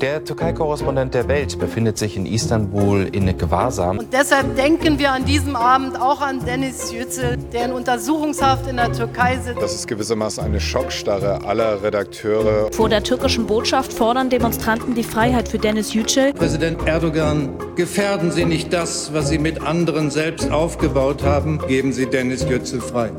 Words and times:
Der 0.00 0.22
Türkei-Korrespondent 0.22 1.14
der 1.14 1.26
Welt 1.26 1.58
befindet 1.58 1.96
sich 1.96 2.18
in 2.18 2.26
Istanbul 2.26 3.08
in 3.12 3.38
Gewahrsam. 3.38 3.98
Und 3.98 4.12
deshalb 4.12 4.54
denken 4.54 4.98
wir 4.98 5.10
an 5.10 5.24
diesem 5.24 5.56
Abend 5.56 5.98
auch 5.98 6.20
an 6.20 6.44
Dennis 6.44 6.92
Yücel, 6.92 7.38
der 7.54 7.64
in 7.64 7.72
Untersuchungshaft 7.72 8.66
in 8.68 8.76
der 8.76 8.92
Türkei 8.92 9.38
sitzt. 9.38 9.62
Das 9.62 9.74
ist 9.74 9.88
gewissermaßen 9.88 10.44
eine 10.44 10.60
Schockstarre 10.60 11.42
aller 11.46 11.82
Redakteure. 11.82 12.70
Vor 12.72 12.90
der 12.90 13.02
türkischen 13.02 13.46
Botschaft 13.46 13.90
fordern 13.90 14.28
Demonstranten 14.28 14.94
die 14.94 15.02
Freiheit 15.02 15.48
für 15.48 15.58
Dennis 15.58 15.94
Yücel. 15.94 16.34
Präsident 16.34 16.86
Erdogan, 16.86 17.48
gefährden 17.74 18.30
Sie 18.30 18.44
nicht 18.44 18.74
das, 18.74 19.14
was 19.14 19.30
Sie 19.30 19.38
mit 19.38 19.62
anderen 19.62 20.10
selbst 20.10 20.50
aufgebaut 20.50 21.22
haben. 21.22 21.58
Geben 21.68 21.94
Sie 21.94 22.04
Dennis 22.04 22.46
Yücel 22.46 22.82
frei. 22.82 23.10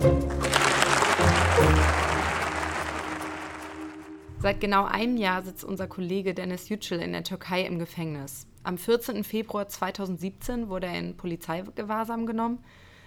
Seit 4.48 4.61
genau 4.61 4.86
einem 4.86 5.18
Jahr 5.18 5.43
sitzt 5.43 5.66
unser 5.66 5.88
Kollege 5.88 6.34
Dennis 6.34 6.70
Yücel 6.70 7.02
in 7.02 7.12
der 7.12 7.26
Türkei 7.26 7.63
im 7.63 7.80
Gefängnis. 7.80 8.48
Am 8.63 8.77
14. 8.77 9.26
Februar 9.26 9.67
2017 9.67 10.70
wurde 10.70 10.88
er 10.88 10.98
in 10.98 11.17
Polizeigewahrsam 11.17 12.26
genommen. 12.26 12.63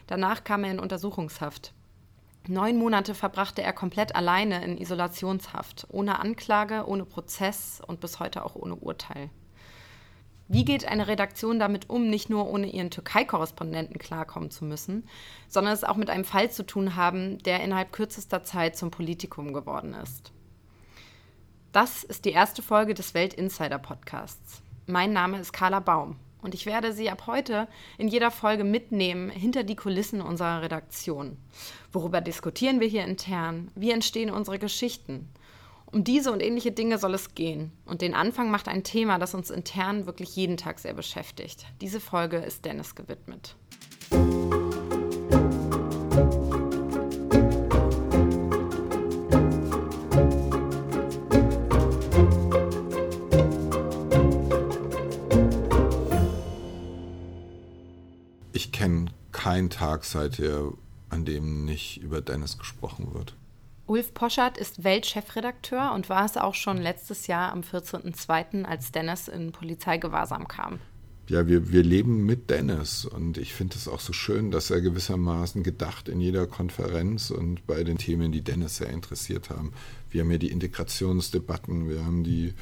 Danach 0.06 0.44
kam 0.44 0.64
er 0.64 0.72
in 0.72 0.78
Untersuchungshaft. 0.78 1.72
Neun 2.46 2.76
Monate 2.76 3.14
verbrachte 3.14 3.62
er 3.62 3.72
komplett 3.72 4.14
alleine 4.14 4.62
in 4.62 4.76
Isolationshaft, 4.76 5.86
ohne 5.88 6.18
Anklage, 6.18 6.84
ohne 6.86 7.06
Prozess 7.06 7.80
und 7.86 8.00
bis 8.00 8.20
heute 8.20 8.44
auch 8.44 8.54
ohne 8.54 8.74
Urteil. 8.74 9.30
Wie 10.46 10.66
geht 10.66 10.86
eine 10.86 11.08
Redaktion 11.08 11.58
damit 11.58 11.88
um, 11.88 12.10
nicht 12.10 12.28
nur 12.28 12.50
ohne 12.50 12.66
ihren 12.66 12.90
Türkei-Korrespondenten 12.90 13.96
klarkommen 13.96 14.50
zu 14.50 14.66
müssen, 14.66 15.08
sondern 15.48 15.72
es 15.72 15.84
auch 15.84 15.96
mit 15.96 16.10
einem 16.10 16.26
Fall 16.26 16.50
zu 16.50 16.66
tun 16.66 16.96
haben, 16.96 17.38
der 17.38 17.62
innerhalb 17.62 17.92
kürzester 17.92 18.44
Zeit 18.44 18.76
zum 18.76 18.90
Politikum 18.90 19.54
geworden 19.54 19.94
ist? 19.94 20.34
Das 21.72 22.02
ist 22.02 22.24
die 22.24 22.32
erste 22.32 22.62
Folge 22.62 22.94
des 22.94 23.14
Welt 23.14 23.32
Insider 23.32 23.78
Podcasts. 23.78 24.60
Mein 24.86 25.12
Name 25.12 25.38
ist 25.38 25.52
Carla 25.52 25.78
Baum 25.78 26.16
und 26.42 26.52
ich 26.52 26.66
werde 26.66 26.92
Sie 26.92 27.08
ab 27.10 27.28
heute 27.28 27.68
in 27.96 28.08
jeder 28.08 28.32
Folge 28.32 28.64
mitnehmen 28.64 29.30
hinter 29.30 29.62
die 29.62 29.76
Kulissen 29.76 30.20
unserer 30.20 30.62
Redaktion. 30.62 31.36
Worüber 31.92 32.20
diskutieren 32.20 32.80
wir 32.80 32.88
hier 32.88 33.04
intern? 33.04 33.70
Wie 33.76 33.92
entstehen 33.92 34.30
unsere 34.30 34.58
Geschichten? 34.58 35.28
Um 35.86 36.02
diese 36.02 36.32
und 36.32 36.42
ähnliche 36.42 36.72
Dinge 36.72 36.98
soll 36.98 37.14
es 37.14 37.36
gehen. 37.36 37.70
Und 37.84 38.02
den 38.02 38.14
Anfang 38.14 38.50
macht 38.50 38.66
ein 38.66 38.82
Thema, 38.82 39.20
das 39.20 39.34
uns 39.34 39.48
intern 39.48 40.06
wirklich 40.06 40.34
jeden 40.34 40.56
Tag 40.56 40.80
sehr 40.80 40.94
beschäftigt. 40.94 41.66
Diese 41.80 42.00
Folge 42.00 42.38
ist 42.38 42.64
Dennis 42.64 42.96
gewidmet. 42.96 43.54
Tag 59.70 60.04
seither, 60.04 60.72
an 61.08 61.24
dem 61.24 61.64
nicht 61.64 62.02
über 62.02 62.20
Dennis 62.20 62.58
gesprochen 62.58 63.14
wird. 63.14 63.34
Ulf 63.86 64.14
Poschardt 64.14 64.56
ist 64.56 64.84
Weltchefredakteur 64.84 65.92
und 65.92 66.08
war 66.08 66.24
es 66.24 66.36
auch 66.36 66.54
schon 66.54 66.76
letztes 66.76 67.26
Jahr 67.26 67.50
am 67.50 67.62
14.02., 67.62 68.64
als 68.64 68.92
Dennis 68.92 69.26
in 69.26 69.50
Polizeigewahrsam 69.50 70.46
kam. 70.46 70.78
Ja, 71.30 71.46
wir, 71.46 71.70
wir 71.70 71.82
leben 71.84 72.26
mit 72.26 72.50
Dennis 72.50 73.04
und 73.04 73.38
ich 73.38 73.52
finde 73.52 73.76
es 73.76 73.86
auch 73.86 74.00
so 74.00 74.12
schön, 74.12 74.50
dass 74.50 74.70
er 74.70 74.80
gewissermaßen 74.80 75.62
gedacht 75.62 76.08
in 76.08 76.20
jeder 76.20 76.46
Konferenz 76.46 77.30
und 77.30 77.66
bei 77.66 77.84
den 77.84 77.98
Themen, 77.98 78.32
die 78.32 78.42
Dennis 78.42 78.78
sehr 78.78 78.90
interessiert 78.90 79.50
haben. 79.50 79.72
Wir 80.08 80.22
haben 80.22 80.30
ja 80.32 80.38
die 80.38 80.50
Integrationsdebatten, 80.50 81.88
wir 81.88 82.04
haben 82.04 82.24
die 82.24 82.54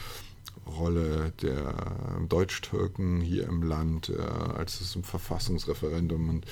Rolle 0.69 1.33
der 1.42 2.20
Deutsch-Türken 2.28 3.20
hier 3.20 3.44
im 3.44 3.62
Land, 3.62 4.11
äh, 4.11 4.20
als 4.20 4.80
es 4.80 4.94
um 4.97 5.02
Verfassungsreferendum 5.02 6.29
und 6.29 6.46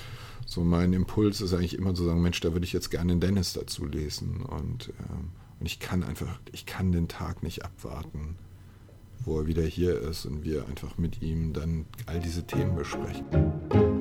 so 0.47 0.62
mein 0.62 0.93
Impuls 0.93 1.41
ist 1.41 1.53
eigentlich 1.53 1.77
immer 1.77 1.94
zu 1.94 2.04
sagen, 2.04 2.22
Mensch, 2.22 2.41
da 2.41 2.53
würde 2.53 2.65
ich 2.65 2.72
jetzt 2.72 2.91
gerne 2.91 3.16
Dennis 3.16 3.53
dazu 3.53 3.84
lesen 3.84 4.43
und, 4.43 4.93
ähm, 5.00 5.31
und 5.59 5.66
ich 5.66 5.81
kann 5.81 6.03
einfach, 6.05 6.38
ich 6.53 6.66
kann 6.66 6.93
den 6.93 7.09
Tag 7.09 7.43
nicht 7.43 7.65
abwarten, 7.65 8.37
wo 9.25 9.41
er 9.41 9.47
wieder 9.47 9.65
hier 9.65 10.00
ist 10.00 10.25
und 10.25 10.44
wir 10.44 10.66
einfach 10.69 10.99
mit 10.99 11.21
ihm 11.21 11.53
dann 11.53 11.87
all 12.06 12.21
diese 12.21 12.47
Themen 12.47 12.76
besprechen. 12.76 13.96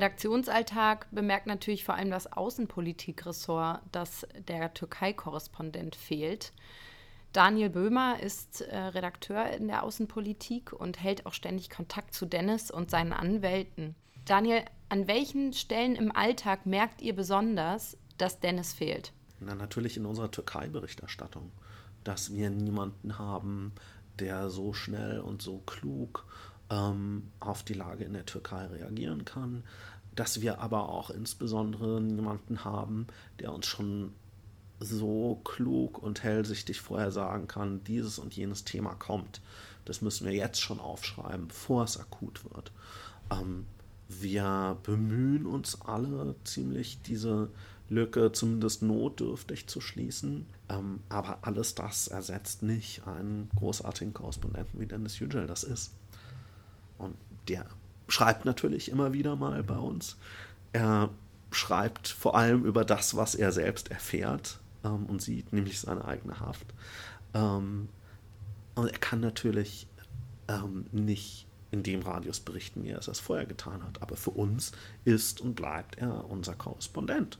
Redaktionsalltag 0.00 1.08
bemerkt 1.10 1.46
natürlich 1.46 1.84
vor 1.84 1.94
allem 1.94 2.10
das 2.10 2.32
Außenpolitikressort, 2.32 3.82
dass 3.92 4.26
der 4.48 4.72
Türkei-Korrespondent 4.72 5.94
fehlt. 5.94 6.54
Daniel 7.34 7.68
Böhmer 7.68 8.18
ist 8.18 8.62
äh, 8.62 8.78
Redakteur 8.78 9.50
in 9.50 9.68
der 9.68 9.82
Außenpolitik 9.82 10.72
und 10.72 11.02
hält 11.02 11.26
auch 11.26 11.34
ständig 11.34 11.68
Kontakt 11.68 12.14
zu 12.14 12.24
Dennis 12.24 12.70
und 12.70 12.90
seinen 12.90 13.12
Anwälten. 13.12 13.94
Daniel, 14.24 14.62
an 14.88 15.06
welchen 15.06 15.52
Stellen 15.52 15.96
im 15.96 16.16
Alltag 16.16 16.64
merkt 16.64 17.02
ihr 17.02 17.14
besonders, 17.14 17.98
dass 18.16 18.40
Dennis 18.40 18.72
fehlt? 18.72 19.12
Na, 19.38 19.54
natürlich 19.54 19.98
in 19.98 20.06
unserer 20.06 20.30
Türkei-Berichterstattung, 20.30 21.52
dass 22.04 22.32
wir 22.32 22.48
niemanden 22.48 23.18
haben, 23.18 23.74
der 24.18 24.48
so 24.48 24.72
schnell 24.72 25.20
und 25.20 25.42
so 25.42 25.58
klug 25.58 26.24
ähm, 26.70 27.30
auf 27.40 27.62
die 27.62 27.74
Lage 27.74 28.04
in 28.04 28.12
der 28.12 28.26
Türkei 28.26 28.66
reagieren 28.66 29.24
kann, 29.24 29.64
dass 30.14 30.40
wir 30.40 30.60
aber 30.60 30.88
auch 30.88 31.10
insbesondere 31.10 32.00
niemanden 32.00 32.64
haben, 32.64 33.06
der 33.38 33.52
uns 33.52 33.66
schon 33.66 34.12
so 34.80 35.40
klug 35.44 36.02
und 36.02 36.22
hellsichtig 36.22 36.80
vorher 36.80 37.12
sagen 37.12 37.46
kann, 37.46 37.84
dieses 37.84 38.18
und 38.18 38.34
jenes 38.34 38.64
Thema 38.64 38.94
kommt. 38.94 39.42
Das 39.84 40.00
müssen 40.00 40.26
wir 40.26 40.32
jetzt 40.32 40.60
schon 40.60 40.80
aufschreiben, 40.80 41.48
bevor 41.48 41.84
es 41.84 41.98
akut 41.98 42.44
wird. 42.54 42.72
Ähm, 43.30 43.66
wir 44.08 44.78
bemühen 44.82 45.46
uns 45.46 45.80
alle 45.82 46.34
ziemlich, 46.44 47.02
diese 47.02 47.50
Lücke 47.88 48.32
zumindest 48.32 48.82
notdürftig 48.82 49.66
zu 49.66 49.80
schließen. 49.80 50.46
Ähm, 50.68 51.00
aber 51.08 51.38
alles 51.42 51.74
das 51.74 52.08
ersetzt 52.08 52.62
nicht 52.62 53.06
einen 53.06 53.50
großartigen 53.56 54.14
Korrespondenten 54.14 54.80
wie 54.80 54.86
Dennis 54.86 55.18
Yücel 55.18 55.46
das 55.46 55.64
ist. 55.64 55.92
Und 57.00 57.16
der 57.48 57.66
schreibt 58.08 58.44
natürlich 58.44 58.90
immer 58.90 59.12
wieder 59.12 59.36
mal 59.36 59.62
bei 59.62 59.76
uns. 59.76 60.16
Er 60.72 61.10
schreibt 61.50 62.08
vor 62.08 62.36
allem 62.36 62.64
über 62.64 62.84
das, 62.84 63.16
was 63.16 63.34
er 63.34 63.52
selbst 63.52 63.90
erfährt 63.90 64.60
ähm, 64.84 65.06
und 65.06 65.22
sieht, 65.22 65.52
nämlich 65.52 65.80
seine 65.80 66.04
eigene 66.04 66.38
Haft. 66.40 66.66
Ähm, 67.34 67.88
und 68.74 68.86
er 68.86 68.98
kann 68.98 69.20
natürlich 69.20 69.88
ähm, 70.48 70.86
nicht 70.92 71.46
in 71.70 71.82
dem 71.82 72.02
Radius 72.02 72.40
berichten, 72.40 72.82
wie 72.84 72.90
er 72.90 72.98
es 72.98 73.20
vorher 73.20 73.46
getan 73.46 73.82
hat. 73.82 74.02
Aber 74.02 74.16
für 74.16 74.30
uns 74.30 74.72
ist 75.04 75.40
und 75.40 75.54
bleibt 75.54 75.98
er 75.98 76.28
unser 76.28 76.54
Korrespondent. 76.54 77.38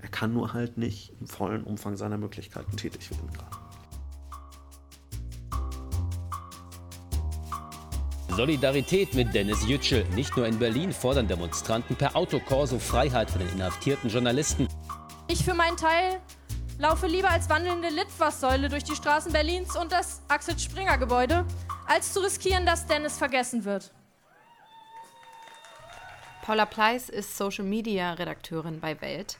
Er 0.00 0.08
kann 0.08 0.32
nur 0.32 0.52
halt 0.52 0.78
nicht 0.78 1.12
im 1.20 1.26
vollen 1.26 1.64
Umfang 1.64 1.96
seiner 1.96 2.18
Möglichkeiten 2.18 2.76
tätig 2.76 3.10
werden 3.10 3.32
gerade. 3.32 3.67
Solidarität 8.38 9.14
mit 9.14 9.34
Dennis 9.34 9.66
Yücel. 9.66 10.04
Nicht 10.14 10.36
nur 10.36 10.46
in 10.46 10.60
Berlin 10.60 10.92
fordern 10.92 11.26
Demonstranten 11.26 11.96
per 11.96 12.14
Autokorso 12.14 12.78
Freiheit 12.78 13.32
für 13.32 13.40
den 13.40 13.48
inhaftierten 13.48 14.08
Journalisten. 14.08 14.68
Ich 15.26 15.44
für 15.44 15.54
meinen 15.54 15.76
Teil 15.76 16.20
laufe 16.78 17.08
lieber 17.08 17.30
als 17.30 17.50
wandelnde 17.50 17.88
Litfaßsäule 17.88 18.68
durch 18.68 18.84
die 18.84 18.94
Straßen 18.94 19.32
Berlins 19.32 19.74
und 19.74 19.90
das 19.90 20.22
Axel 20.28 20.56
Springer 20.56 20.98
Gebäude, 20.98 21.44
als 21.88 22.12
zu 22.12 22.20
riskieren, 22.20 22.64
dass 22.64 22.86
Dennis 22.86 23.18
vergessen 23.18 23.64
wird. 23.64 23.90
Paula 26.42 26.66
Pleiss 26.66 27.08
ist 27.08 27.36
Social 27.36 27.64
Media 27.64 28.12
Redakteurin 28.12 28.78
bei 28.78 29.00
Welt. 29.00 29.38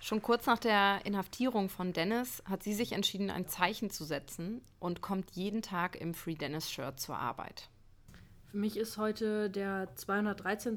Schon 0.00 0.20
kurz 0.20 0.46
nach 0.46 0.58
der 0.58 0.98
Inhaftierung 1.04 1.68
von 1.68 1.92
Dennis 1.92 2.42
hat 2.50 2.64
sie 2.64 2.74
sich 2.74 2.90
entschieden, 2.90 3.30
ein 3.30 3.46
Zeichen 3.46 3.90
zu 3.90 4.02
setzen 4.02 4.62
und 4.80 5.00
kommt 5.00 5.30
jeden 5.30 5.62
Tag 5.62 5.94
im 5.94 6.12
Free 6.12 6.34
Dennis 6.34 6.68
Shirt 6.68 6.98
zur 6.98 7.16
Arbeit. 7.16 7.68
Für 8.52 8.58
mich 8.58 8.76
ist 8.76 8.98
heute 8.98 9.48
der 9.48 9.88
213. 9.94 10.76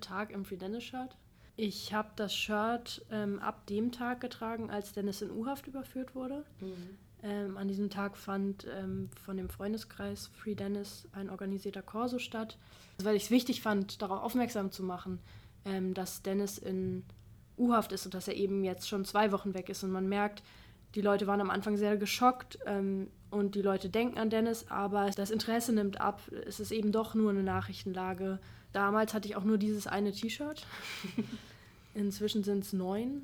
Tag 0.00 0.30
im 0.30 0.44
Free 0.44 0.56
Dennis 0.56 0.84
Shirt. 0.84 1.16
Ich 1.56 1.92
habe 1.92 2.10
das 2.14 2.32
Shirt 2.32 3.04
ähm, 3.10 3.40
ab 3.40 3.66
dem 3.66 3.90
Tag 3.90 4.20
getragen, 4.20 4.70
als 4.70 4.92
Dennis 4.92 5.20
in 5.20 5.32
U-Haft 5.32 5.66
überführt 5.66 6.14
wurde. 6.14 6.44
Mhm. 6.60 6.98
Ähm, 7.24 7.56
an 7.56 7.66
diesem 7.66 7.90
Tag 7.90 8.16
fand 8.16 8.68
ähm, 8.72 9.10
von 9.24 9.36
dem 9.36 9.48
Freundeskreis 9.48 10.28
Free 10.28 10.54
Dennis 10.54 11.08
ein 11.10 11.28
organisierter 11.28 11.82
Korso 11.82 12.20
statt, 12.20 12.56
weil 13.02 13.16
ich 13.16 13.24
es 13.24 13.30
wichtig 13.32 13.62
fand, 13.62 14.00
darauf 14.00 14.22
aufmerksam 14.22 14.70
zu 14.70 14.84
machen, 14.84 15.18
ähm, 15.64 15.94
dass 15.94 16.22
Dennis 16.22 16.56
in 16.56 17.02
U-Haft 17.56 17.90
ist 17.90 18.04
und 18.04 18.14
dass 18.14 18.28
er 18.28 18.36
eben 18.36 18.62
jetzt 18.62 18.88
schon 18.88 19.04
zwei 19.04 19.32
Wochen 19.32 19.54
weg 19.54 19.68
ist. 19.68 19.82
Und 19.82 19.90
man 19.90 20.08
merkt, 20.08 20.44
Die 20.94 21.00
Leute 21.00 21.26
waren 21.26 21.40
am 21.40 21.50
Anfang 21.50 21.76
sehr 21.76 21.96
geschockt 21.96 22.58
ähm, 22.66 23.08
und 23.30 23.54
die 23.54 23.62
Leute 23.62 23.88
denken 23.90 24.18
an 24.18 24.30
Dennis, 24.30 24.66
aber 24.68 25.10
das 25.10 25.30
Interesse 25.30 25.72
nimmt 25.72 26.00
ab. 26.00 26.22
Es 26.46 26.60
ist 26.60 26.72
eben 26.72 26.92
doch 26.92 27.14
nur 27.14 27.30
eine 27.30 27.42
Nachrichtenlage. 27.42 28.38
Damals 28.72 29.14
hatte 29.14 29.28
ich 29.28 29.36
auch 29.36 29.44
nur 29.44 29.58
dieses 29.58 29.86
eine 29.86 30.12
T-Shirt. 30.12 30.66
Inzwischen 31.94 32.42
sind 32.44 32.64
es 32.64 32.72
neun, 32.72 33.22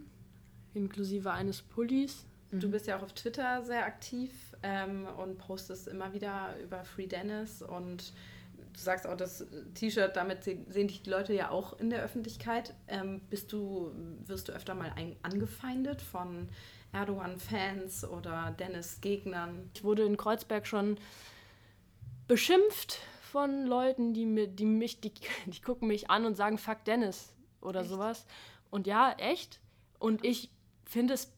inklusive 0.74 1.30
eines 1.30 1.62
Pullis. 1.62 2.24
Du 2.50 2.70
bist 2.70 2.86
ja 2.86 2.98
auch 2.98 3.02
auf 3.02 3.12
Twitter 3.12 3.64
sehr 3.64 3.84
aktiv 3.84 4.30
ähm, 4.62 5.06
und 5.16 5.38
postest 5.38 5.88
immer 5.88 6.12
wieder 6.12 6.54
über 6.62 6.84
Free 6.84 7.06
Dennis 7.06 7.62
und 7.62 8.12
du 8.74 8.80
sagst 8.80 9.06
auch, 9.06 9.16
das 9.16 9.46
T-Shirt, 9.74 10.16
damit 10.16 10.44
sehen 10.44 10.88
dich 10.88 11.02
die 11.02 11.10
Leute 11.10 11.32
ja 11.32 11.50
auch 11.50 11.78
in 11.78 11.90
der 11.90 12.02
Öffentlichkeit. 12.02 12.74
Ähm, 12.88 13.20
bist 13.30 13.52
du, 13.52 13.92
wirst 14.26 14.48
du 14.48 14.52
öfter 14.52 14.74
mal 14.74 14.92
ein, 14.96 15.16
angefeindet 15.22 16.02
von 16.02 16.48
Erdogan-Fans 16.92 18.04
oder 18.04 18.54
Dennis-Gegnern? 18.58 19.70
Ich 19.74 19.84
wurde 19.84 20.04
in 20.04 20.16
Kreuzberg 20.16 20.66
schon 20.66 20.98
beschimpft 22.26 23.00
von 23.22 23.66
Leuten, 23.66 24.12
die, 24.12 24.26
mir, 24.26 24.48
die 24.48 24.66
mich, 24.66 25.00
die, 25.00 25.12
die 25.46 25.60
gucken 25.60 25.88
mich 25.88 26.10
an 26.10 26.26
und 26.26 26.34
sagen, 26.34 26.58
fuck 26.58 26.84
Dennis 26.84 27.32
oder 27.60 27.80
echt? 27.80 27.88
sowas. 27.88 28.26
Und 28.70 28.86
ja, 28.86 29.14
echt. 29.18 29.60
Und 29.98 30.24
ich 30.24 30.50
finde 30.84 31.14
es 31.14 31.32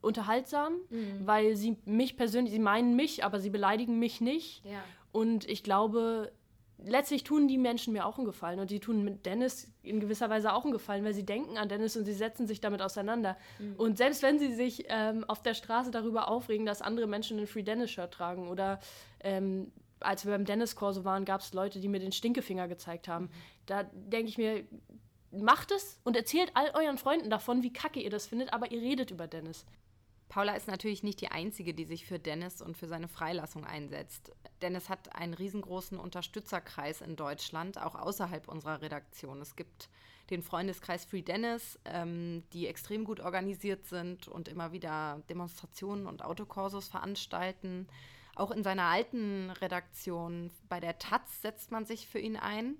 unterhaltsam, 0.00 0.74
mhm. 0.90 1.26
weil 1.26 1.56
sie 1.56 1.76
mich 1.84 2.16
persönlich, 2.16 2.52
sie 2.52 2.60
meinen 2.60 2.94
mich, 2.94 3.24
aber 3.24 3.40
sie 3.40 3.50
beleidigen 3.50 3.98
mich 3.98 4.20
nicht. 4.20 4.64
Ja. 4.64 4.82
Und 5.10 5.48
ich 5.48 5.62
glaube, 5.62 6.30
letztlich 6.78 7.24
tun 7.24 7.48
die 7.48 7.58
Menschen 7.58 7.92
mir 7.92 8.06
auch 8.06 8.18
einen 8.18 8.26
Gefallen 8.26 8.60
und 8.60 8.70
die 8.70 8.80
tun 8.80 9.04
mit 9.04 9.26
Dennis 9.26 9.72
in 9.82 10.00
gewisser 10.00 10.30
Weise 10.30 10.52
auch 10.52 10.64
einen 10.64 10.72
Gefallen, 10.72 11.04
weil 11.04 11.14
sie 11.14 11.24
denken 11.24 11.56
an 11.58 11.68
Dennis 11.68 11.96
und 11.96 12.04
sie 12.04 12.12
setzen 12.12 12.46
sich 12.46 12.60
damit 12.60 12.82
auseinander. 12.82 13.36
Mhm. 13.58 13.76
Und 13.76 13.98
selbst 13.98 14.22
wenn 14.22 14.38
sie 14.38 14.54
sich 14.54 14.84
ähm, 14.88 15.24
auf 15.24 15.42
der 15.42 15.54
Straße 15.54 15.90
darüber 15.90 16.28
aufregen, 16.28 16.66
dass 16.66 16.82
andere 16.82 17.06
Menschen 17.06 17.38
ein 17.38 17.46
Free 17.46 17.62
Dennis-Shirt 17.62 18.12
tragen 18.12 18.48
oder 18.48 18.80
ähm, 19.20 19.72
als 20.00 20.26
wir 20.26 20.32
beim 20.32 20.44
Dennis-Korso 20.44 21.04
waren, 21.04 21.24
gab 21.24 21.40
es 21.40 21.54
Leute, 21.54 21.80
die 21.80 21.88
mir 21.88 22.00
den 22.00 22.12
Stinkefinger 22.12 22.68
gezeigt 22.68 23.08
haben. 23.08 23.26
Mhm. 23.26 23.30
Da 23.66 23.82
denke 23.84 24.28
ich 24.28 24.38
mir, 24.38 24.64
macht 25.32 25.70
es 25.70 25.98
und 26.04 26.16
erzählt 26.16 26.50
all 26.54 26.70
euren 26.74 26.98
Freunden 26.98 27.30
davon, 27.30 27.62
wie 27.62 27.72
kacke 27.72 28.00
ihr 28.00 28.10
das 28.10 28.26
findet, 28.26 28.52
aber 28.52 28.70
ihr 28.70 28.80
redet 28.80 29.10
über 29.10 29.26
Dennis. 29.26 29.64
Paula 30.28 30.54
ist 30.54 30.66
natürlich 30.66 31.02
nicht 31.02 31.20
die 31.20 31.30
Einzige, 31.30 31.72
die 31.72 31.84
sich 31.84 32.04
für 32.04 32.18
Dennis 32.18 32.60
und 32.60 32.76
für 32.76 32.88
seine 32.88 33.08
Freilassung 33.08 33.64
einsetzt. 33.64 34.32
Dennis 34.60 34.88
hat 34.88 35.14
einen 35.14 35.34
riesengroßen 35.34 35.98
Unterstützerkreis 35.98 37.00
in 37.00 37.16
Deutschland, 37.16 37.80
auch 37.80 37.94
außerhalb 37.94 38.48
unserer 38.48 38.82
Redaktion. 38.82 39.40
Es 39.40 39.54
gibt 39.56 39.88
den 40.30 40.42
Freundeskreis 40.42 41.04
Free 41.04 41.22
Dennis, 41.22 41.78
ähm, 41.84 42.42
die 42.52 42.66
extrem 42.66 43.04
gut 43.04 43.20
organisiert 43.20 43.86
sind 43.86 44.26
und 44.26 44.48
immer 44.48 44.72
wieder 44.72 45.22
Demonstrationen 45.28 46.06
und 46.06 46.24
Autokursus 46.24 46.88
veranstalten. 46.88 47.86
Auch 48.34 48.50
in 48.50 48.64
seiner 48.64 48.84
alten 48.84 49.50
Redaktion 49.50 50.50
bei 50.68 50.80
der 50.80 50.98
Taz 50.98 51.42
setzt 51.42 51.70
man 51.70 51.86
sich 51.86 52.08
für 52.08 52.18
ihn 52.18 52.36
ein. 52.36 52.76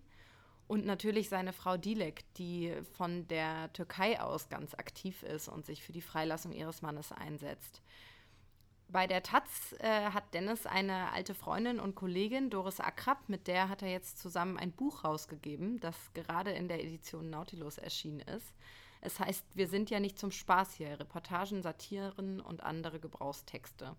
Und 0.68 0.84
natürlich 0.84 1.28
seine 1.28 1.52
Frau 1.52 1.76
Dilek, 1.76 2.24
die 2.34 2.72
von 2.96 3.28
der 3.28 3.72
Türkei 3.72 4.20
aus 4.20 4.48
ganz 4.48 4.74
aktiv 4.74 5.22
ist 5.22 5.48
und 5.48 5.64
sich 5.64 5.84
für 5.84 5.92
die 5.92 6.00
Freilassung 6.00 6.52
ihres 6.52 6.82
Mannes 6.82 7.12
einsetzt. 7.12 7.82
Bei 8.88 9.06
der 9.06 9.22
Taz 9.22 9.74
äh, 9.78 10.10
hat 10.10 10.32
Dennis 10.32 10.64
eine 10.64 11.12
alte 11.12 11.34
Freundin 11.34 11.80
und 11.80 11.96
Kollegin, 11.96 12.50
Doris 12.50 12.78
Akrab, 12.78 13.28
mit 13.28 13.48
der 13.48 13.68
hat 13.68 13.82
er 13.82 13.90
jetzt 13.90 14.18
zusammen 14.18 14.58
ein 14.58 14.70
Buch 14.70 15.04
rausgegeben, 15.04 15.80
das 15.80 15.96
gerade 16.14 16.52
in 16.52 16.68
der 16.68 16.82
Edition 16.82 17.30
Nautilus 17.30 17.78
erschienen 17.78 18.20
ist. 18.20 18.54
Es 19.00 19.18
heißt 19.18 19.44
Wir 19.54 19.68
sind 19.68 19.90
ja 19.90 19.98
nicht 19.98 20.18
zum 20.18 20.30
Spaß 20.30 20.74
hier, 20.74 21.00
Reportagen, 21.00 21.62
Satiren 21.62 22.40
und 22.40 22.62
andere 22.62 23.00
Gebrauchstexte. 23.00 23.96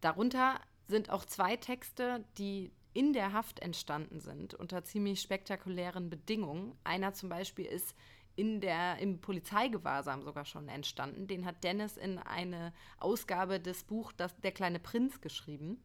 Darunter 0.00 0.60
sind 0.88 1.10
auch 1.10 1.24
zwei 1.24 1.56
Texte, 1.56 2.24
die 2.38 2.72
in 2.94 3.12
der 3.12 3.32
Haft 3.32 3.60
entstanden 3.60 4.20
sind, 4.20 4.54
unter 4.54 4.84
ziemlich 4.84 5.20
spektakulären 5.20 6.10
Bedingungen. 6.10 6.74
Einer 6.84 7.14
zum 7.14 7.28
Beispiel 7.28 7.66
ist 7.66 7.94
in 8.36 8.60
der, 8.60 8.98
im 8.98 9.20
Polizeigewahrsam 9.20 10.22
sogar 10.22 10.44
schon 10.44 10.68
entstanden. 10.68 11.26
Den 11.26 11.44
hat 11.44 11.64
Dennis 11.64 11.96
in 11.96 12.18
eine 12.18 12.72
Ausgabe 12.98 13.60
des 13.60 13.84
Buchs 13.84 14.14
Der 14.42 14.52
kleine 14.52 14.78
Prinz 14.78 15.20
geschrieben. 15.20 15.82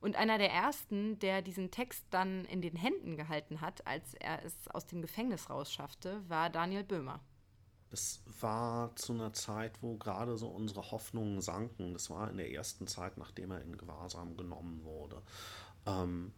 Und 0.00 0.16
einer 0.16 0.38
der 0.38 0.50
ersten, 0.50 1.18
der 1.18 1.42
diesen 1.42 1.70
Text 1.70 2.06
dann 2.10 2.46
in 2.46 2.62
den 2.62 2.74
Händen 2.74 3.16
gehalten 3.18 3.60
hat, 3.60 3.86
als 3.86 4.14
er 4.14 4.42
es 4.44 4.68
aus 4.68 4.86
dem 4.86 5.02
Gefängnis 5.02 5.50
rausschaffte, 5.50 6.22
war 6.28 6.48
Daniel 6.48 6.84
Böhmer. 6.84 7.20
Das 7.90 8.22
war 8.40 8.94
zu 8.96 9.12
einer 9.12 9.32
Zeit, 9.32 9.82
wo 9.82 9.96
gerade 9.96 10.38
so 10.38 10.48
unsere 10.48 10.90
Hoffnungen 10.90 11.42
sanken. 11.42 11.92
Das 11.92 12.08
war 12.08 12.30
in 12.30 12.38
der 12.38 12.50
ersten 12.50 12.86
Zeit, 12.86 13.18
nachdem 13.18 13.50
er 13.50 13.60
in 13.60 13.76
Gewahrsam 13.76 14.36
genommen 14.36 14.84
wurde. 14.84 15.20
Ähm, 15.86 16.32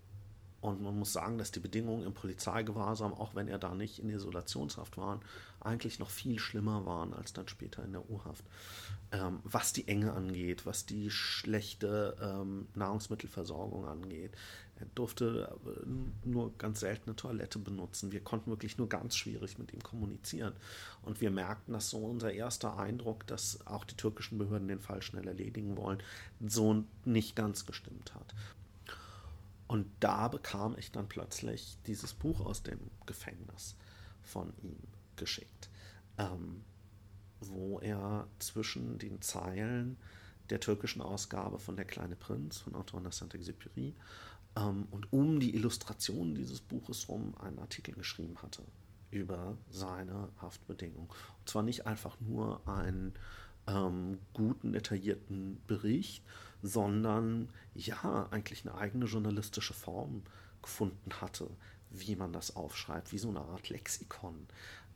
und 0.63 0.81
man 0.81 0.97
muss 0.97 1.13
sagen, 1.13 1.39
dass 1.39 1.51
die 1.51 1.61
Bedingungen 1.61 2.07
im 2.07 2.15
Polizeigewahrsam, 2.15 3.13
auch 3.13 3.35
wenn 3.35 3.49
er 3.49 3.59
da 3.59 3.75
nicht 3.75 3.99
in 3.99 4.09
Isolationshaft 4.09 4.97
war, 4.97 5.21
eigentlich 5.59 5.99
noch 5.99 6.09
viel 6.09 6.39
schlimmer 6.39 6.87
waren 6.87 7.13
als 7.13 7.33
dann 7.33 7.49
später 7.49 7.85
in 7.85 7.93
der 7.93 8.09
U-Haft. 8.09 8.45
Ähm, 9.11 9.41
was 9.43 9.73
die 9.73 9.89
Enge 9.89 10.13
angeht, 10.13 10.65
was 10.65 10.87
die 10.87 11.11
schlechte 11.11 12.17
ähm, 12.23 12.69
Nahrungsmittelversorgung 12.75 13.87
angeht. 13.87 14.31
Er 14.77 14.87
durfte 14.95 15.55
äh, 15.67 16.29
nur 16.29 16.57
ganz 16.59 16.81
selten 16.81 17.11
eine 17.11 17.17
Toilette 17.17 17.59
benutzen. 17.59 18.13
Wir 18.13 18.21
konnten 18.21 18.51
wirklich 18.51 18.79
nur 18.79 18.89
ganz 18.89 19.17
schwierig 19.17 19.59
mit 19.59 19.73
ihm 19.75 19.83
kommunizieren. 19.83 20.55
Und 21.03 21.21
wir 21.21 21.31
merkten, 21.31 21.75
dass 21.75 21.91
so 21.91 21.99
unser 21.99 22.33
erster 22.33 22.79
Eindruck, 22.79 23.27
dass 23.27 23.67
auch 23.67 23.85
die 23.85 23.97
türkischen 23.97 24.39
Behörden 24.39 24.69
den 24.69 24.81
Fall 24.81 25.03
schnell 25.03 25.27
erledigen 25.27 25.77
wollen, 25.77 26.03
so 26.41 26.85
nicht 27.05 27.37
ganz 27.37 27.67
gestimmt 27.67 28.15
hat. 28.15 28.35
Und 29.73 29.87
da 30.01 30.29
bekam 30.29 30.77
ich 30.77 30.93
dann 30.93 31.09
plötzlich 31.09 31.79
dieses 31.87 32.13
Buch 32.13 32.41
aus 32.45 32.63
dem 32.63 32.79
Gefängnis 33.07 33.75
von 34.21 34.53
ihm 34.63 34.77
geschickt, 35.17 35.71
ähm, 36.19 36.63
wo 37.41 37.79
er 37.79 38.29
zwischen 38.39 38.99
den 38.99 39.23
Zeilen 39.23 39.97
der 40.51 40.61
türkischen 40.61 41.01
Ausgabe 41.01 41.59
von 41.59 41.77
Der 41.77 41.87
kleine 41.87 42.17
Prinz 42.17 42.59
von 42.59 42.75
Antoine 42.75 43.09
de 43.09 43.13
Saint-Exupéry 43.13 43.95
ähm, 44.57 44.89
und 44.91 45.11
um 45.11 45.41
die 45.41 45.55
Illustration 45.55 46.35
dieses 46.35 46.61
Buches 46.61 47.09
rum 47.09 47.35
einen 47.41 47.59
Artikel 47.59 47.95
geschrieben 47.95 48.37
hatte 48.43 48.65
über 49.11 49.57
seine 49.71 50.29
Haftbedingungen. 50.43 51.09
Und 51.09 51.49
zwar 51.49 51.63
nicht 51.63 51.87
einfach 51.87 52.21
nur 52.21 52.61
einen 52.69 53.15
ähm, 53.67 54.19
guten, 54.33 54.73
detaillierten 54.73 55.61
Bericht, 55.67 56.25
sondern 56.63 57.49
ja, 57.75 58.29
eigentlich 58.31 58.67
eine 58.67 58.77
eigene 58.77 59.07
journalistische 59.07 59.75
Form 59.75 60.23
gefunden 60.63 61.21
hatte, 61.21 61.51
wie 61.91 62.17
man 62.17 62.33
das 62.33 62.57
aufschreibt, 62.57 63.13
wie 63.13 63.19
so 63.19 63.29
eine 63.29 63.41
Art 63.41 63.69
Lexikon 63.69 64.47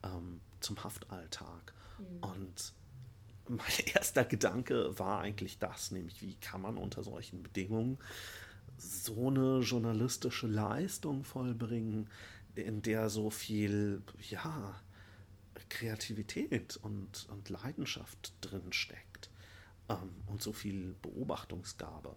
ähm, 0.02 0.40
zum 0.60 0.82
Haftalltag. 0.82 1.74
Mhm. 1.98 2.22
Und 2.22 2.72
mein 3.48 3.86
erster 3.94 4.24
Gedanke 4.24 4.98
war 4.98 5.20
eigentlich 5.20 5.58
das, 5.58 5.90
nämlich 5.90 6.22
wie 6.22 6.34
kann 6.36 6.62
man 6.62 6.76
unter 6.78 7.02
solchen 7.02 7.42
Bedingungen 7.42 7.98
so 8.78 9.28
eine 9.28 9.60
journalistische 9.60 10.46
Leistung 10.46 11.24
vollbringen, 11.24 12.10
in 12.54 12.82
der 12.82 13.10
so 13.10 13.30
viel, 13.30 14.02
ja, 14.30 14.74
Kreativität 15.68 16.76
und, 16.76 17.26
und 17.30 17.48
Leidenschaft 17.48 18.32
drin 18.40 18.72
steckt 18.72 19.30
ähm, 19.88 20.10
und 20.26 20.42
so 20.42 20.52
viel 20.52 20.94
Beobachtungsgabe. 21.02 22.14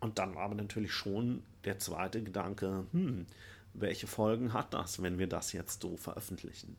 Und 0.00 0.18
dann 0.18 0.36
aber 0.36 0.54
natürlich 0.54 0.92
schon 0.92 1.42
der 1.64 1.78
zweite 1.78 2.22
Gedanke, 2.22 2.86
hm, 2.92 3.26
welche 3.72 4.06
Folgen 4.06 4.52
hat 4.52 4.74
das, 4.74 5.02
wenn 5.02 5.18
wir 5.18 5.26
das 5.26 5.52
jetzt 5.52 5.82
so 5.82 5.96
veröffentlichen? 5.96 6.76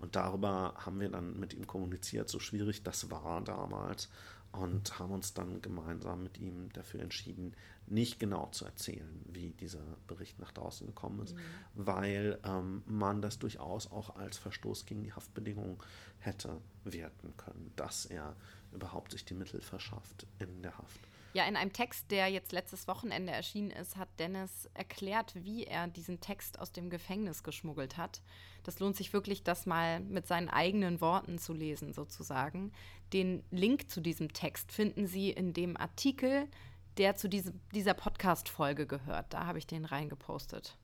Und 0.00 0.16
darüber 0.16 0.74
haben 0.76 0.98
wir 0.98 1.10
dann 1.10 1.38
mit 1.38 1.52
ihm 1.52 1.66
kommuniziert, 1.66 2.28
so 2.28 2.38
schwierig 2.38 2.82
das 2.82 3.10
war 3.10 3.42
damals 3.42 4.08
und 4.52 4.98
haben 4.98 5.12
uns 5.12 5.32
dann 5.34 5.62
gemeinsam 5.62 6.22
mit 6.22 6.38
ihm 6.38 6.72
dafür 6.72 7.00
entschieden, 7.00 7.54
nicht 7.86 8.18
genau 8.18 8.48
zu 8.50 8.64
erzählen, 8.64 9.24
wie 9.26 9.50
dieser 9.50 9.82
Bericht 10.06 10.38
nach 10.38 10.52
draußen 10.52 10.86
gekommen 10.86 11.20
ist, 11.20 11.34
mhm. 11.34 11.40
weil 11.74 12.38
ähm, 12.44 12.82
man 12.86 13.22
das 13.22 13.38
durchaus 13.38 13.90
auch 13.90 14.16
als 14.16 14.38
Verstoß 14.38 14.86
gegen 14.86 15.02
die 15.02 15.12
Haftbedingungen 15.12 15.78
hätte 16.18 16.60
werten 16.84 17.36
können, 17.36 17.72
dass 17.76 18.06
er 18.06 18.34
überhaupt 18.72 19.12
sich 19.12 19.24
die 19.24 19.34
Mittel 19.34 19.60
verschafft 19.60 20.26
in 20.38 20.62
der 20.62 20.78
Haft. 20.78 21.00
Ja, 21.32 21.44
in 21.44 21.56
einem 21.56 21.72
Text, 21.72 22.10
der 22.10 22.26
jetzt 22.26 22.50
letztes 22.50 22.88
Wochenende 22.88 23.32
erschienen 23.32 23.70
ist, 23.70 23.96
hat 23.96 24.08
Dennis 24.18 24.68
erklärt, 24.74 25.32
wie 25.36 25.64
er 25.64 25.86
diesen 25.86 26.20
Text 26.20 26.58
aus 26.58 26.72
dem 26.72 26.90
Gefängnis 26.90 27.44
geschmuggelt 27.44 27.96
hat. 27.96 28.20
Das 28.64 28.80
lohnt 28.80 28.96
sich 28.96 29.12
wirklich, 29.12 29.44
das 29.44 29.64
mal 29.64 30.00
mit 30.00 30.26
seinen 30.26 30.48
eigenen 30.48 31.00
Worten 31.00 31.38
zu 31.38 31.52
lesen, 31.52 31.92
sozusagen. 31.92 32.72
Den 33.12 33.44
Link 33.52 33.90
zu 33.90 34.00
diesem 34.00 34.32
Text 34.32 34.72
finden 34.72 35.06
Sie 35.06 35.30
in 35.30 35.52
dem 35.52 35.76
Artikel, 35.76 36.48
der 36.96 37.14
zu 37.14 37.28
diese, 37.28 37.54
dieser 37.72 37.94
Podcast-Folge 37.94 38.86
gehört. 38.86 39.32
Da 39.32 39.46
habe 39.46 39.58
ich 39.58 39.68
den 39.68 39.84
reingepostet. 39.84 40.76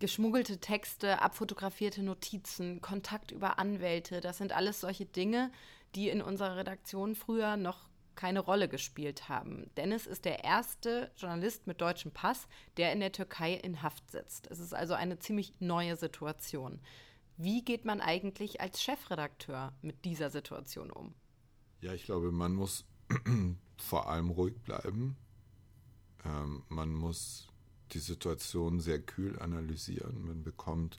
Geschmuggelte 0.00 0.58
Texte, 0.58 1.22
abfotografierte 1.22 2.02
Notizen, 2.02 2.80
Kontakt 2.80 3.30
über 3.30 3.58
Anwälte, 3.58 4.20
das 4.20 4.38
sind 4.38 4.52
alles 4.52 4.80
solche 4.80 5.06
Dinge, 5.06 5.50
die 5.94 6.08
in 6.08 6.22
unserer 6.22 6.56
Redaktion 6.56 7.14
früher 7.14 7.56
noch 7.56 7.87
keine 8.18 8.40
Rolle 8.40 8.68
gespielt 8.68 9.28
haben. 9.28 9.70
Dennis 9.76 10.08
ist 10.08 10.24
der 10.24 10.42
erste 10.42 11.12
Journalist 11.16 11.68
mit 11.68 11.80
deutschem 11.80 12.10
Pass, 12.10 12.48
der 12.76 12.92
in 12.92 12.98
der 12.98 13.12
Türkei 13.12 13.54
in 13.54 13.80
Haft 13.80 14.10
sitzt. 14.10 14.48
Es 14.50 14.58
ist 14.58 14.74
also 14.74 14.94
eine 14.94 15.20
ziemlich 15.20 15.54
neue 15.60 15.96
Situation. 15.96 16.80
Wie 17.36 17.64
geht 17.64 17.84
man 17.84 18.00
eigentlich 18.00 18.60
als 18.60 18.82
Chefredakteur 18.82 19.72
mit 19.82 20.04
dieser 20.04 20.30
Situation 20.30 20.90
um? 20.90 21.14
Ja, 21.80 21.94
ich 21.94 22.02
glaube, 22.02 22.32
man 22.32 22.54
muss 22.54 22.84
vor 23.76 24.10
allem 24.10 24.30
ruhig 24.30 24.58
bleiben. 24.64 25.16
Ähm, 26.24 26.64
man 26.68 26.92
muss 26.92 27.46
die 27.92 28.00
Situation 28.00 28.80
sehr 28.80 29.00
kühl 29.00 29.38
analysieren. 29.38 30.26
Man 30.26 30.42
bekommt 30.42 30.98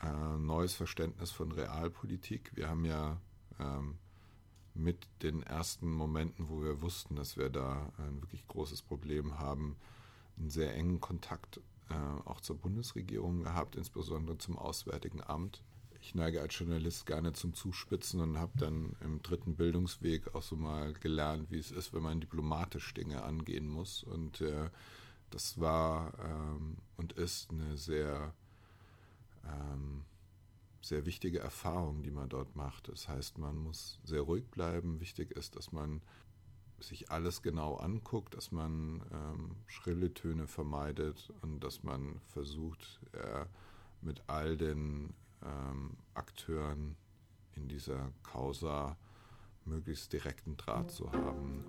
äh, 0.00 0.38
neues 0.38 0.74
Verständnis 0.74 1.32
von 1.32 1.50
Realpolitik. 1.50 2.52
Wir 2.54 2.68
haben 2.68 2.84
ja 2.84 3.20
ähm, 3.58 3.98
mit 4.76 5.06
den 5.22 5.42
ersten 5.42 5.90
Momenten, 5.90 6.48
wo 6.48 6.62
wir 6.62 6.82
wussten, 6.82 7.16
dass 7.16 7.36
wir 7.36 7.50
da 7.50 7.92
ein 7.98 8.22
wirklich 8.22 8.46
großes 8.46 8.82
Problem 8.82 9.38
haben, 9.38 9.76
einen 10.38 10.50
sehr 10.50 10.74
engen 10.74 11.00
Kontakt 11.00 11.60
äh, 11.88 11.94
auch 12.24 12.40
zur 12.40 12.56
Bundesregierung 12.56 13.42
gehabt, 13.42 13.76
insbesondere 13.76 14.38
zum 14.38 14.58
Auswärtigen 14.58 15.22
Amt. 15.22 15.62
Ich 16.00 16.14
neige 16.14 16.40
als 16.40 16.58
Journalist 16.58 17.06
gerne 17.06 17.32
zum 17.32 17.54
Zuspitzen 17.54 18.20
und 18.20 18.38
habe 18.38 18.52
dann 18.56 18.94
im 19.00 19.22
dritten 19.22 19.56
Bildungsweg 19.56 20.34
auch 20.34 20.42
so 20.42 20.56
mal 20.56 20.92
gelernt, 20.94 21.50
wie 21.50 21.58
es 21.58 21.72
ist, 21.72 21.92
wenn 21.92 22.02
man 22.02 22.20
diplomatisch 22.20 22.92
Dinge 22.94 23.22
angehen 23.22 23.68
muss. 23.68 24.02
Und 24.04 24.40
äh, 24.40 24.70
das 25.30 25.58
war 25.58 26.12
ähm, 26.22 26.76
und 26.96 27.14
ist 27.14 27.50
eine 27.50 27.76
sehr 27.76 28.34
ähm, 29.44 30.04
sehr 30.86 31.04
wichtige 31.04 31.40
Erfahrung, 31.40 32.02
die 32.02 32.10
man 32.10 32.28
dort 32.28 32.54
macht. 32.54 32.88
Das 32.88 33.08
heißt, 33.08 33.38
man 33.38 33.56
muss 33.56 33.98
sehr 34.04 34.20
ruhig 34.20 34.46
bleiben. 34.50 35.00
Wichtig 35.00 35.32
ist, 35.32 35.56
dass 35.56 35.72
man 35.72 36.00
sich 36.78 37.10
alles 37.10 37.42
genau 37.42 37.76
anguckt, 37.76 38.34
dass 38.34 38.52
man 38.52 39.02
ähm, 39.12 39.56
schrille 39.66 40.12
Töne 40.14 40.46
vermeidet 40.46 41.32
und 41.42 41.60
dass 41.60 41.82
man 41.82 42.20
versucht, 42.26 43.00
äh, 43.12 43.46
mit 44.00 44.22
all 44.28 44.56
den 44.56 45.14
ähm, 45.42 45.96
Akteuren 46.14 46.96
in 47.54 47.68
dieser 47.68 48.12
Causa 48.22 48.96
möglichst 49.64 50.12
direkten 50.12 50.56
Draht 50.56 50.90
zu 50.92 51.10
haben. 51.10 51.64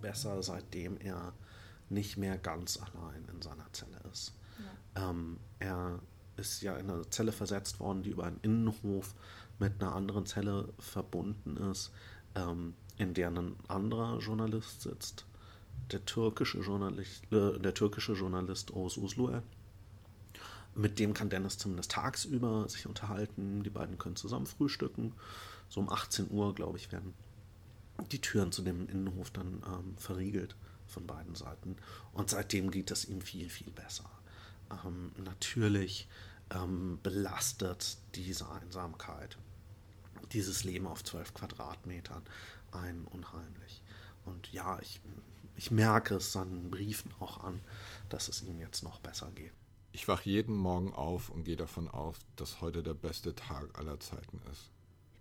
Besser, 0.00 0.42
seitdem 0.42 0.98
er 0.98 1.32
nicht 1.88 2.16
mehr 2.16 2.38
ganz 2.38 2.78
allein 2.78 3.24
in 3.32 3.42
seiner 3.42 3.72
Zelle 3.72 4.00
ist. 4.12 4.34
Ja. 4.94 5.10
Ähm, 5.10 5.38
er 5.58 6.00
ist 6.36 6.62
ja 6.62 6.76
in 6.76 6.90
eine 6.90 7.08
Zelle 7.10 7.32
versetzt 7.32 7.80
worden, 7.80 8.02
die 8.02 8.10
über 8.10 8.24
einen 8.24 8.40
Innenhof 8.42 9.14
mit 9.58 9.80
einer 9.80 9.94
anderen 9.94 10.26
Zelle 10.26 10.72
verbunden 10.78 11.56
ist, 11.70 11.92
ähm, 12.34 12.74
in 12.98 13.14
der 13.14 13.28
ein 13.28 13.56
anderer 13.68 14.18
Journalist 14.18 14.82
sitzt, 14.82 15.26
der 15.92 16.04
türkische 16.04 16.60
Journalist, 16.60 17.24
äh, 17.32 17.58
der 17.58 17.74
türkische 17.74 18.12
Journalist 18.12 18.72
Oğuz 18.72 18.98
Usluer. 18.98 19.42
Mit 20.74 20.98
dem 20.98 21.14
kann 21.14 21.30
Dennis 21.30 21.56
zumindest 21.56 21.92
tagsüber 21.92 22.68
sich 22.68 22.86
unterhalten. 22.86 23.62
Die 23.62 23.70
beiden 23.70 23.96
können 23.96 24.16
zusammen 24.16 24.46
frühstücken. 24.46 25.14
So 25.70 25.80
um 25.80 25.88
18 25.88 26.30
Uhr, 26.30 26.54
glaube 26.54 26.76
ich, 26.76 26.92
werden 26.92 27.14
die 28.10 28.20
Türen 28.20 28.52
zu 28.52 28.62
dem 28.62 28.88
Innenhof 28.88 29.30
dann 29.30 29.62
ähm, 29.66 29.96
verriegelt 29.96 30.56
von 30.86 31.06
beiden 31.06 31.34
Seiten. 31.34 31.76
Und 32.12 32.30
seitdem 32.30 32.70
geht 32.70 32.90
es 32.90 33.04
ihm 33.04 33.20
viel, 33.20 33.48
viel 33.48 33.70
besser. 33.70 34.10
Ähm, 34.84 35.12
natürlich 35.24 36.08
ähm, 36.54 36.98
belastet 37.02 37.98
diese 38.14 38.50
Einsamkeit, 38.50 39.36
dieses 40.32 40.64
Leben 40.64 40.86
auf 40.86 41.04
zwölf 41.04 41.34
Quadratmetern 41.34 42.22
einen 42.72 43.04
unheimlich. 43.06 43.82
Und 44.24 44.52
ja, 44.52 44.78
ich, 44.80 45.00
ich 45.56 45.70
merke 45.70 46.16
es 46.16 46.32
seinen 46.32 46.70
Briefen 46.70 47.12
auch 47.20 47.42
an, 47.42 47.60
dass 48.08 48.28
es 48.28 48.42
ihm 48.42 48.60
jetzt 48.60 48.82
noch 48.82 49.00
besser 49.00 49.30
geht. 49.34 49.52
Ich 49.92 50.08
wache 50.08 50.28
jeden 50.28 50.54
Morgen 50.54 50.92
auf 50.92 51.30
und 51.30 51.44
gehe 51.44 51.56
davon 51.56 51.88
aus, 51.88 52.16
dass 52.36 52.60
heute 52.60 52.82
der 52.82 52.94
beste 52.94 53.34
Tag 53.34 53.78
aller 53.78 53.98
Zeiten 53.98 54.40
ist 54.52 54.70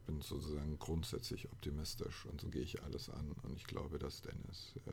bin 0.06 0.22
sozusagen 0.22 0.78
grundsätzlich 0.80 1.52
optimistisch 1.52 2.26
und 2.26 2.42
so 2.42 2.50
gehe 2.50 2.62
ich 2.62 2.82
alles 2.84 3.10
an. 3.10 3.32
Und 3.44 3.56
ich 3.56 3.66
glaube, 3.66 4.00
dass 4.00 4.22
Dennis 4.22 4.74
äh, 4.86 4.92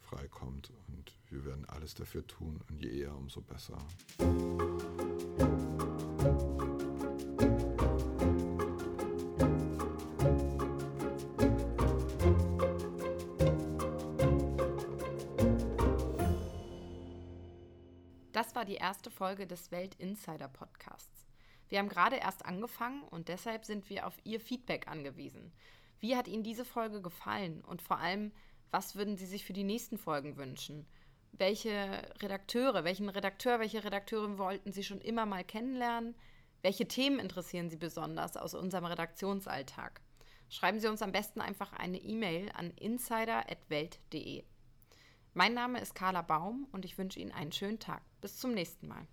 freikommt 0.00 0.72
und 0.88 1.12
wir 1.30 1.44
werden 1.44 1.64
alles 1.66 1.94
dafür 1.94 2.26
tun 2.26 2.60
und 2.68 2.80
je 2.80 3.00
eher, 3.00 3.16
umso 3.16 3.40
besser. 3.40 3.78
Das 18.32 18.54
war 18.56 18.64
die 18.64 18.74
erste 18.74 19.10
Folge 19.10 19.46
des 19.46 19.70
Welt 19.70 19.94
Insider 19.96 20.48
Podcasts. 20.48 21.23
Wir 21.74 21.80
haben 21.80 21.88
gerade 21.88 22.14
erst 22.14 22.46
angefangen 22.46 23.02
und 23.02 23.26
deshalb 23.26 23.64
sind 23.64 23.90
wir 23.90 24.06
auf 24.06 24.14
Ihr 24.22 24.38
Feedback 24.38 24.86
angewiesen. 24.86 25.50
Wie 25.98 26.14
hat 26.14 26.28
Ihnen 26.28 26.44
diese 26.44 26.64
Folge 26.64 27.02
gefallen 27.02 27.64
und 27.64 27.82
vor 27.82 27.98
allem, 27.98 28.30
was 28.70 28.94
würden 28.94 29.16
Sie 29.16 29.26
sich 29.26 29.44
für 29.44 29.54
die 29.54 29.64
nächsten 29.64 29.98
Folgen 29.98 30.36
wünschen? 30.36 30.86
Welche 31.32 32.00
Redakteure, 32.22 32.84
welchen 32.84 33.08
Redakteur, 33.08 33.58
welche 33.58 33.82
Redakteurin 33.82 34.38
wollten 34.38 34.70
Sie 34.70 34.84
schon 34.84 35.00
immer 35.00 35.26
mal 35.26 35.42
kennenlernen? 35.42 36.14
Welche 36.62 36.86
Themen 36.86 37.18
interessieren 37.18 37.70
Sie 37.70 37.76
besonders 37.76 38.36
aus 38.36 38.54
unserem 38.54 38.84
Redaktionsalltag? 38.84 40.00
Schreiben 40.50 40.78
Sie 40.78 40.86
uns 40.86 41.02
am 41.02 41.10
besten 41.10 41.40
einfach 41.40 41.72
eine 41.72 41.98
E-Mail 41.98 42.52
an 42.54 42.70
insider.welt.de. 42.70 44.44
Mein 45.32 45.54
Name 45.54 45.80
ist 45.80 45.96
Carla 45.96 46.22
Baum 46.22 46.68
und 46.70 46.84
ich 46.84 46.98
wünsche 46.98 47.18
Ihnen 47.18 47.32
einen 47.32 47.50
schönen 47.50 47.80
Tag. 47.80 48.04
Bis 48.20 48.38
zum 48.38 48.52
nächsten 48.52 48.86
Mal. 48.86 49.08